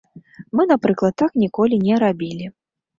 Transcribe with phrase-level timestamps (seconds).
[0.59, 2.55] Мы, напрыклад, так ніколі не рабілі.